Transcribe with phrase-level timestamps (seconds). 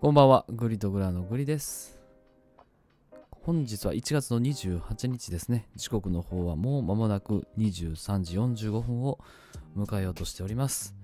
[0.00, 1.98] こんばんは、グリとグラのグリです。
[3.42, 5.66] 本日は1月の28日ですね。
[5.74, 9.18] 時刻の方はもう間もなく23時45分を
[9.76, 10.94] 迎えようとしております。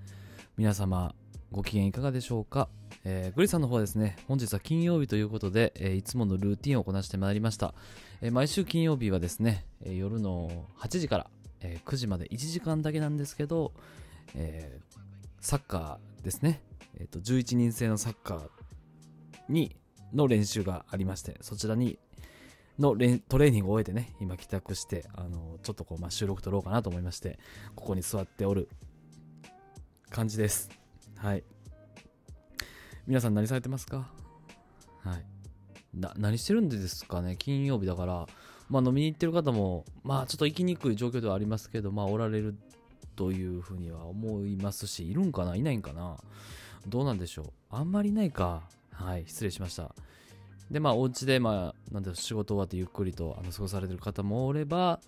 [0.56, 1.12] 皆様、
[1.50, 2.68] ご機嫌いかがでしょうか、
[3.02, 7.74] えーグリさんの方はですね、本日は金曜日ということで、えーいつものルーティンをこなしてまいりました。
[8.20, 11.26] えー毎週金曜日はですね、えー夜の8時から、
[11.62, 13.72] えー9時まで1時間だけなんですけど、
[14.36, 14.98] えー
[15.40, 16.62] サッカーですね、
[16.96, 18.48] えーと11人制のサッカー
[19.48, 19.76] に
[20.12, 21.98] の練習がありましてそちらに
[22.78, 22.96] の
[23.28, 27.38] トレーニングを終えてね今帰宅してあのちょっとこう、まあ、収録撮ろうかなと思いまして
[27.74, 28.68] ここに座っておる
[30.10, 30.70] 感じです。
[31.16, 31.44] はい。
[33.06, 34.08] 皆さん何されてますか？
[35.02, 35.24] はい。
[35.92, 37.36] な何してるんですかね？
[37.36, 38.26] 金曜日だから。
[38.68, 42.56] まあ飲みに行ってる方もまあちょっと行きにくい状況ではありますけどまあおられる
[43.14, 45.54] というふうには思いますしいるんかな？
[45.54, 46.16] いないんかな？
[46.86, 47.52] どうなんでしょう？
[47.70, 48.62] あんまりないか。
[48.94, 49.94] はい失礼しました。
[50.70, 55.00] でまあお家でまあなんだろ仕事終わってゆっくりとあの過ごされてる方もおれば、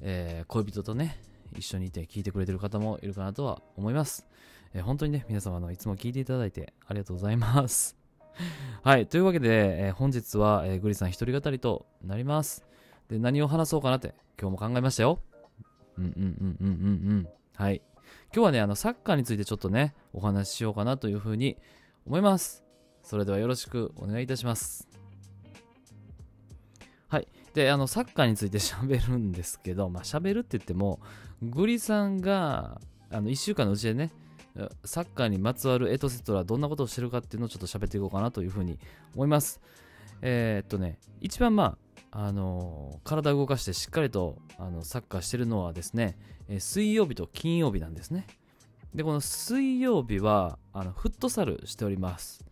[0.00, 1.20] えー恋人とね
[1.56, 4.26] 一緒にいて聞いてくれてる方もいるかなとは思います、
[4.74, 7.96] えー本当にね皆様のいつも聞いていただいてありがとうございます。
[8.82, 12.64] はいというわけで、えー本日は、えーグリさん一人語りとなります。
[13.08, 15.20] で何を話そうかなって今日も考えましたよ。
[15.98, 17.28] うんうんうんうんうんうん。
[17.54, 17.80] はい。
[18.34, 21.56] 今日はねあのサッカーについてちょっとねお話ししようかなというふうに
[22.06, 22.65] 思います。
[23.06, 24.88] それではよろしくお願いいたします。
[27.06, 27.28] はい。
[27.54, 30.98] であのサッカーについて喋るんですけどまあ喋るって言っても
[31.40, 32.80] グリさんが
[33.12, 34.10] あの1週間のうちでね
[34.84, 38.80] サッカーにまつわるエトセトラどんなことをしてるかっていうのをちょっと喋っていこうかなというふうに
[39.14, 39.60] 思います。
[40.20, 41.78] えーっとね一番ま
[42.10, 46.18] ああの体を動かしてしっかりとあのサッカーしてるのはですね、
[46.48, 48.26] えー水曜日と金曜日なんですね。
[48.96, 52.44] でこの水曜日はあのフットサルしております。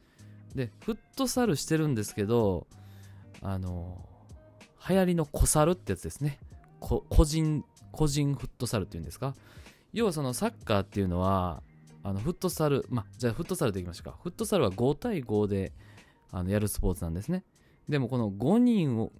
[0.54, 2.66] でフットサルしてるんですけど
[3.42, 4.08] あの
[4.88, 6.38] 流行りの小猿ってやつですね。
[6.80, 9.34] 個人個人フットサルっていうんですか？
[9.92, 11.62] 要はそのサッカーっていうのは
[12.02, 14.18] あのフットサルまじゃあフットサルでいきましょうか。
[14.22, 15.72] フットサルは5対5で
[16.30, 17.44] あのやるスポーツなんですね。
[17.88, 19.12] でもこの5人を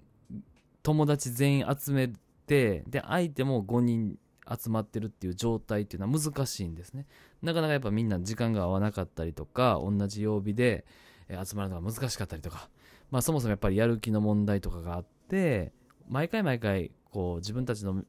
[0.83, 2.13] 友達全員集め
[2.47, 7.07] てで相手も5人集まってるっていう状態っていうのは難しいんですね。
[7.41, 10.85] なかなかやっぱみんな時間が合わなかったりとか同じ曜日で
[11.29, 12.69] 集まるのが難しかったりとか。
[13.11, 15.73] まあそもそもやっぱりやる気の問題とかがあって
[16.09, 18.03] 毎回毎回こう自分たちの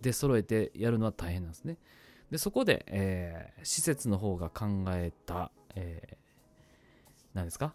[0.00, 1.78] で揃えてやるのは大変なんですね。
[2.30, 6.16] でそこで、えー施設の方が考えた、えー
[7.34, 7.74] 何ですか？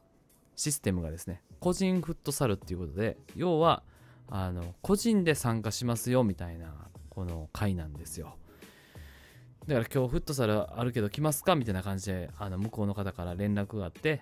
[0.56, 3.84] システムがですね個人フットサルっていうことで要は
[4.30, 6.74] あの個人で参加しますよみたいな
[7.10, 8.36] この会なんですよ。
[9.68, 11.56] だから今日フットサルあるけど来ますか？
[11.56, 14.22] みたいな感じであの向こうの方から連絡があって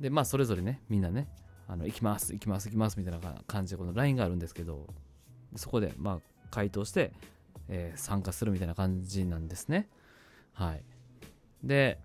[0.00, 1.28] でまあそれぞれねみんなね
[1.66, 4.86] あの行きます行きます行きますみたいな感じでこの LINE があるんですけど
[5.56, 6.20] そこでまあ
[6.50, 7.12] 回答して、
[7.68, 9.88] えー参加するみたいな感じなんですね。
[10.52, 10.82] はい。
[11.62, 11.98] で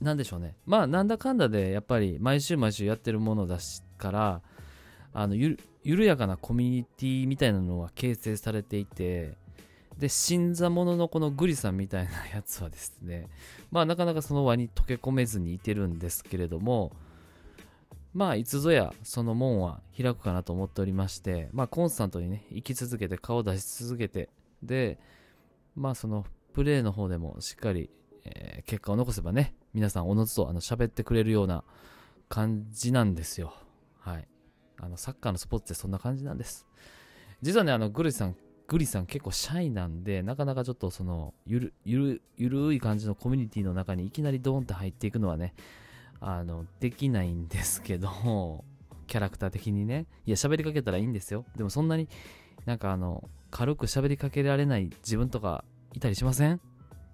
[0.00, 0.56] なんでしょうね。
[0.66, 4.42] まあなんだかんだでやっぱり毎週毎週やってるものだしから
[5.14, 9.38] あのゆ緩やかなコミュニティみたいなのは形成されていて
[9.98, 13.28] で新座者ののこのグリさんみたいなやつはですね
[13.70, 16.92] まあなかなかその輪に溶け込めずにいてるんですけれども
[18.12, 24.28] まあいつぞやその門は開くかなと思っておりましてまあコンスタントにね生き続けて顔を出し続けて
[24.62, 24.98] で
[25.74, 27.90] まあそのプレーの方でもしっかり、
[28.24, 31.64] えー結果を残せばね皆さんおのずとあの喋ってくれるような
[32.28, 33.54] 感じなんですよ。
[33.98, 34.28] はい。
[34.80, 36.66] あのサッカーのスポーツってそんな感じなんです。
[37.42, 38.36] 実はねあのグリさん
[38.66, 45.54] グリさん結構シャイなんでなかなかちょっとそのゆるゆるゆるい感じのコミュニティの中にいきなりドーンって入っていくのはね
[46.20, 48.64] あのできないんですけど
[49.06, 50.06] キャラクター的にね。
[50.24, 51.44] いや喋りかけたらいいんですよ。
[51.56, 52.08] でもそんなに
[52.64, 56.58] なんかあの軽く喋りかけられない自分とかいたりしません？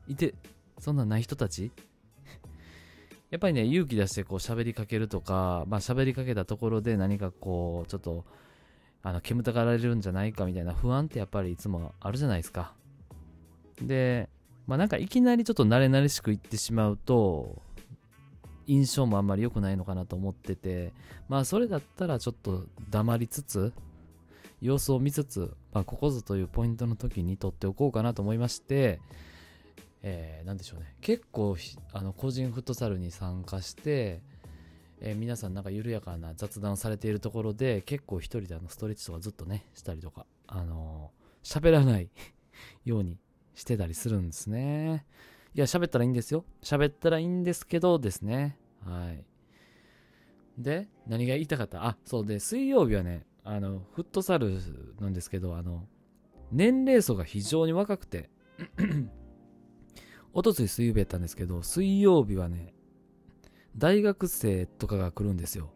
[0.06, 0.34] いて
[0.78, 1.72] そんなない人たち？
[3.30, 8.24] やっぱりね勇気出してこう喋りかけるとかまあ喋りかけたところで何かこうちょっと
[9.02, 12.74] あの煙たがられるんじゃないかみたいな不安ってやっぱりいつもあるじゃないですか。
[13.80, 14.28] で
[14.66, 17.62] まあなんかいきなりちょっと慣れ慣れしく言ってしまうと
[18.66, 20.92] 印象もあんまり良くないのかなと思ってて
[21.28, 23.72] まあそれだったらちょっと黙りつつ
[24.60, 29.00] 様子を見つつ、まあ、ここぞというポイントの時に取っておこうかなと思いまして、
[30.02, 30.94] えー、なんでしょうね。
[31.00, 31.56] 結構
[31.92, 34.20] あの個人フットサルに参加して、
[35.00, 42.10] えー皆さんなんか緩やかな雑談をされているところで結構一人であのストレッチとかずっとねしたりとかあのー喋らない
[42.84, 43.18] ように
[43.54, 45.06] してたりするんですね。
[45.54, 48.58] いや喋ったらいいんですよ喋ったらいいんですけどですね。
[48.84, 49.24] はい。
[50.58, 51.86] で、何が言いたかった？
[51.86, 54.58] あ、そうで、水曜日はね、あの、フットサル
[55.00, 55.86] なんですけど、あの、
[56.52, 58.28] 年齢層が非常に若くて、
[60.34, 62.74] おとつい水曜日やったんですけど、水曜日はね、
[63.76, 65.70] 大学生とかが来るんですよ。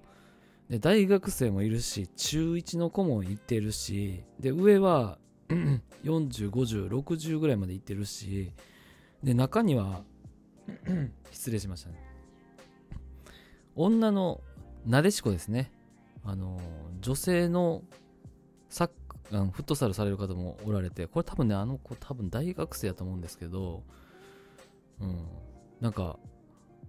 [0.68, 5.18] で、大学生もいるし、中1の子も行ってるし、で、上は
[5.48, 5.80] 40、
[6.50, 8.52] 50、60ぐらいまで行ってるし、
[9.22, 10.04] で、中には
[11.30, 12.00] 失礼しましたね。
[13.76, 14.40] 女の
[14.86, 15.72] なでしこですね。
[16.24, 16.60] あの、
[17.00, 17.82] 女性の
[18.68, 18.90] サッ
[19.32, 23.82] あのフットサルされる方もおられて、これ多分ね、あの子多分大学生やと思うんですけど、
[25.00, 25.26] うん、
[25.80, 26.18] なんか、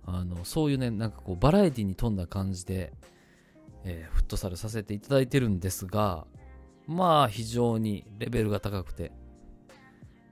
[0.06, 2.94] あの、そういうね、なんかこう、バラエティに富んだ感じで、
[3.84, 6.26] えー、フットサルさせていただいてるんですが、
[6.88, 9.12] まあ、非常にレベルが高くて、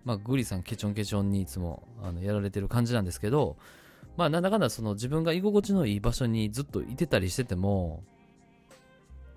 [0.03, 3.57] まあ、グリさんケチョンケチョンにいつもあのやられてる感じなんですけど、
[4.17, 8.03] まあ、なんだかんだその自分が居心地のいい場所にずっといてたりしてても、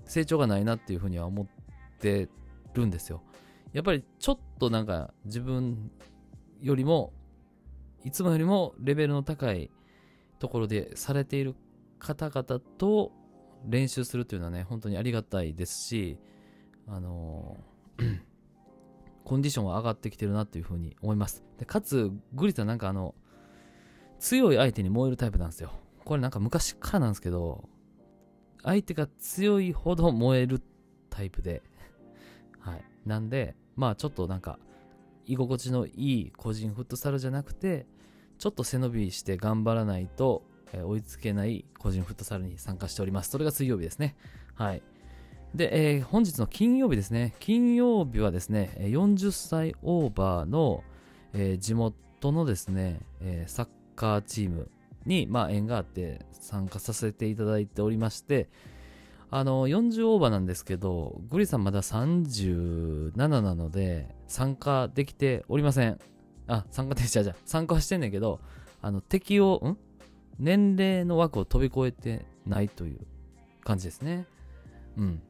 [0.05, 1.47] 成長がないなっていうふうには思っ
[2.01, 2.29] て
[2.75, 3.23] るんですよ。
[3.73, 5.91] やっぱりちょっとなんか自分
[6.61, 7.13] よりも、
[8.05, 9.71] いつもよりもレベルの高い
[10.39, 11.55] ところでされている
[11.99, 13.13] 方々と
[13.67, 16.19] 練習するっていうのはね、本当にありがたいですし、
[16.87, 18.21] あのー
[19.25, 21.43] コンディションは上がってきてるなっていうふうに思います。
[21.59, 23.17] でかつ、グリタなんかあの、
[24.21, 25.73] 強い相手に燃えるタイプなんですよ。
[26.05, 27.69] これなんか昔からなんですけど、
[28.63, 30.63] 相手が強いほど燃える
[31.11, 31.63] タイプで、
[32.61, 32.85] はい。
[33.05, 34.61] なんで、まあちょっとなんか、
[35.25, 37.87] 居心地のいい個人フットサルじゃなくて、
[38.39, 40.43] ちょっと背伸びして頑張らないと、
[40.73, 43.31] え追いつけない個人フットサルに参加しております。
[43.31, 44.17] それが水曜日ですね。
[44.55, 44.83] はい。
[45.55, 47.35] で、えー本日の金曜日ですね。
[47.41, 50.83] 金曜日はですね、40歳オーバーの、
[51.33, 54.71] えー地元のですね、えーサッカーチーム
[55.07, 58.49] に、まあ、縁があって参加させていただいておりまして、
[59.31, 65.99] あの、40オーバーなんですけど、グリさんまだ37なので、参加できておりません。
[66.49, 68.41] あ、参加できちゃじゃ参加はしてんねんけど、
[68.83, 69.77] あの、適用、ん？
[70.39, 73.01] 年齢の枠を飛び越えてないという
[73.65, 74.27] 感じですね。
[74.97, 75.23] うん。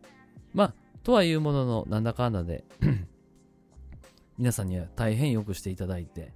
[0.52, 2.64] まあ、とはいうものの、なんだかんだで、
[4.38, 6.32] 皆さんには大変よくしていただいて、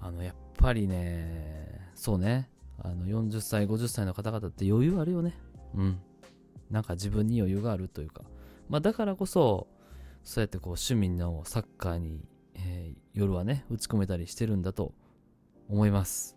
[0.00, 5.38] あの、やっぱりね、そうね、あの、40歳、50歳の方々って余裕あるよね。
[5.74, 6.00] うん。
[6.70, 8.22] なんか自分に余裕があるというか。
[8.68, 9.68] まあ、だからこそ、
[10.24, 14.94] そうやってこう、趣味のサッカーに、えー夜はね、打ち込めたりしてるんだと
[15.68, 16.36] 思います。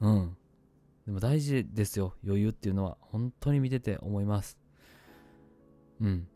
[0.00, 0.36] うん。
[1.04, 2.14] でも大事ですよ。
[2.24, 2.96] 余裕っていうのは。
[3.00, 4.56] 本当に見てて思います。
[6.00, 6.28] うん。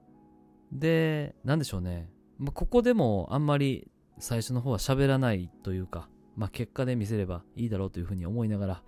[0.73, 2.11] で、なんでしょうね。
[2.39, 8.83] まあ、ここでもあんまり最初の方は喋らないというか、まあ、結果で見せればいいだろうというふうに思いながら、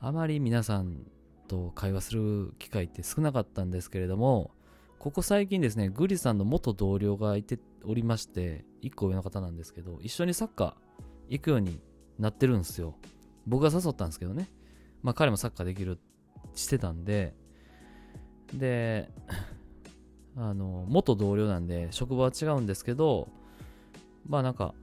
[0.00, 1.04] あまり皆さん
[1.48, 4.50] と会話する機会って少なかったんですけれども、
[4.98, 10.72] ここ最近ですね、グリさんの元同僚がいておりまして、一個上の方なんですけど、一緒にサッカー
[11.28, 11.80] 行くように
[12.18, 12.94] なってるんですよ。
[13.46, 14.50] 僕が誘ったんですけどね。
[15.02, 15.98] まあ彼もサッカーできる、
[16.54, 17.34] してたんで、
[18.54, 19.10] で、
[20.36, 23.28] あの、元同僚なんで、職場は違うんですけど、
[24.28, 24.74] まあなんか、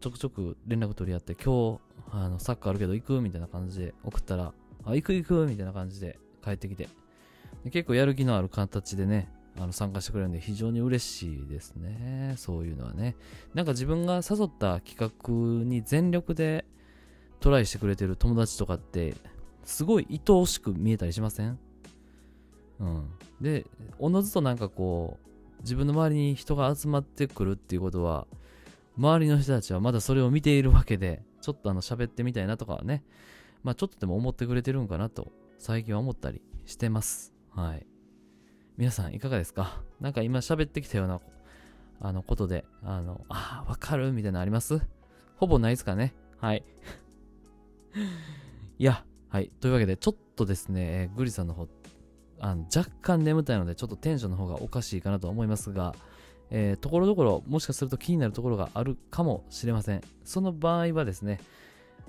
[0.00, 3.20] ちょくちょく連絡取り合って、今日、あの、サッカーあるけど行く？
[3.20, 4.52] みたいな感じで送ったら、
[4.84, 5.46] あ、行く行く？
[5.46, 6.88] みたいな感じで帰ってきて、
[7.70, 12.34] 結構やる気のある形でね、あの参加してくれるんで非常に嬉しいですね。
[12.36, 13.16] そういうのはね。
[13.54, 16.64] なんか自分が誘った企画に全力で
[17.40, 19.14] トライしてくれてる友達とかって、
[19.64, 21.58] すごい愛おしく見えたりしません？
[22.80, 23.10] うん。
[23.40, 23.66] で、
[23.98, 28.26] おのずとなんかこう、自分の周りに人が集まってくるっていうことは、
[28.96, 33.04] 周りの人たちはまだそれを見ているわけで、ちょっとあの喋ってみたいなとかね、
[33.62, 37.32] まあちょっとでも思ってくれてるんかなと、最近は思ったりしてます。
[37.50, 37.86] はい。
[38.78, 39.82] 皆さんいかがですか？
[40.00, 41.20] なんか今喋ってきたような、
[42.00, 44.80] あのことで、あの、あ、わかるみたいなのあります？
[45.36, 46.14] ほぼないですかね？
[46.38, 46.64] はい。
[48.78, 49.50] いや、はい。
[49.60, 51.66] というわけで、ちょっとですね、えーグリさんの方、
[52.38, 55.96] あの若干眠たいので、ちょっとテンションの方がおかしいかなと思いますが、
[56.50, 60.02] えーところどころ、もしかすると気になるところがあるかもしれません。
[60.22, 61.40] その場合はですね、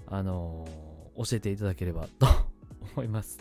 [0.06, 0.90] あのー
[1.30, 2.28] 教えていただければと
[2.96, 3.40] 思います。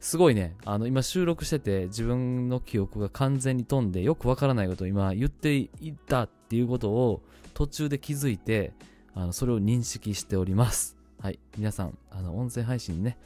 [0.00, 5.68] すごいね、あの、今収録してて、自分の記憶が完全に飛んで、よくわからないことを今言ってい
[6.06, 7.22] たっていうことを
[7.54, 8.72] 途中で気づいて、
[9.14, 10.96] あの、それを認識しております。
[11.18, 11.38] はい。
[11.56, 13.18] 皆さん、あの、音声配信にね、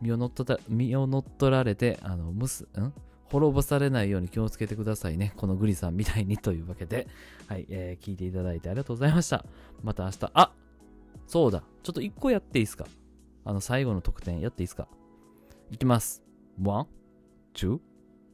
[0.00, 2.92] 身を乗っ取った、身を乗っ取られて、あの、むす、ん？
[3.30, 5.34] 滅ぼされないように気をつけてくださいね。
[5.36, 7.06] このグリさんみたいにというわけで、
[7.46, 9.44] はい、えー聞いていただいてありがとうございました。
[9.82, 10.52] また明日、あ
[11.26, 12.86] そうだ、ちょっと一個やっていいですか？
[13.44, 14.88] あの、最後の特典やっていいですか？
[15.70, 16.22] いきます。
[16.62, 16.86] one,
[17.54, 17.78] two,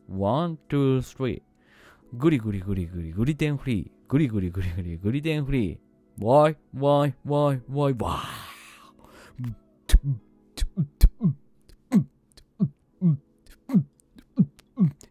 [0.08, 1.42] one, two, three.
[2.12, 3.90] グリグリグリグリグリテンフリー。
[4.08, 5.78] グリグリグリグリグリテンフリー。
[6.24, 8.44] ワイワイワイワイワー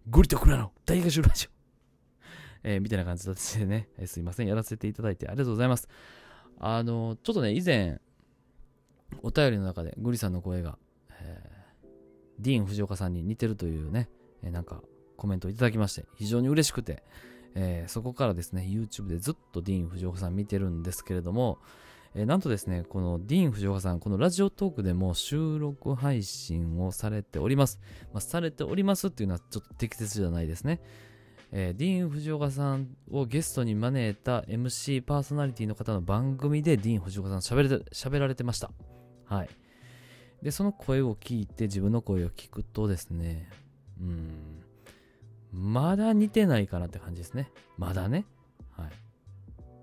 [0.08, 1.50] グリとクラの大合唱ラジオ。
[2.64, 3.26] えー、みたいな感じ
[3.60, 5.90] でね、えーすいません、やらせていただいてありがとうございます。
[6.60, 8.00] あの、ちょっとね、以前、
[9.22, 10.78] お便りの中でグリさんの声が、
[12.44, 14.10] ディーン・藤岡さんに似てるというね、
[14.44, 14.82] えーなんか
[15.16, 17.04] コメントをいただきまして、非常に嬉しくて、
[17.56, 21.58] えーそこからですね、YouTube でずっとディーン・藤岡さん見てるんですけれども、
[22.14, 27.80] えーなんとですね、このディーン・藤岡さん、このラジオトークでも収録配信をされております。
[28.14, 30.82] まあ、されておりますっていうのはちょっと適切じゃないですね。
[31.52, 38.72] えーディーン・藤岡さんをゲストに招いた MC パーソナリティの方の番組でディーン・藤岡さん喋れて喋られてました。
[39.26, 39.50] はい。
[40.44, 43.50] で、その声を聞いて自分の声を聞くとですね、
[44.00, 44.62] うん、
[45.54, 47.50] まだ似てないかなって感じですね。
[47.78, 48.26] まだね。
[48.72, 48.88] はい。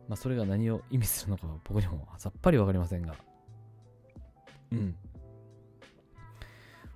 [0.07, 3.15] まあ、それが何を意味するのか僕にもさっぱりわかりませんが。
[4.73, 4.95] うん。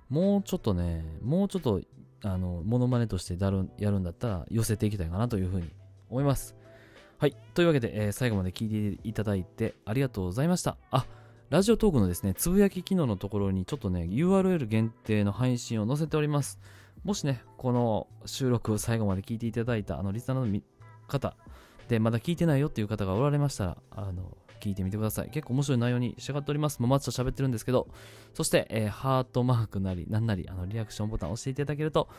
[0.09, 1.81] もうちょっとね、もうちょっと、
[2.21, 5.71] あの、モノマネとしてやるやるんだったら寄せていきたいかなというふうに
[6.11, 6.55] 思います。
[7.17, 7.35] はい。
[7.55, 10.77] というわけで、えー最後まで聞いていただいてありがとうございました。
[10.91, 11.07] あ、
[11.49, 16.59] ラジオトークのですね、つぶやき機能のところにちょっとね、URL 限定の配信を載せております。
[17.03, 20.61] もしね、この収録を最後まで聞いていただいたあのリスナーの
[21.07, 21.35] 方
[21.87, 25.29] で、まだ聞いてないよっていう方がおられましたら、あの、聞いてみてください。
[25.29, 26.79] 結構面白い内容に仕上がっております。
[26.79, 27.87] もうマッチと喋ってるんですけど、
[28.33, 32.09] そして、えーハートマークなり、なんなり、あの、リアクションボタンを押していただけると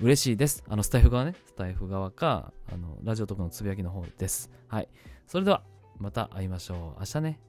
[0.00, 0.62] 嬉しいです。
[0.68, 4.52] あの、スタイフ側ね、スタイフ側か、あの、ラジオトークのつぶやきの方です。
[4.68, 4.88] はい。
[5.26, 5.64] それでは、
[5.98, 7.00] また会いましょう。
[7.00, 7.40] 明日ね。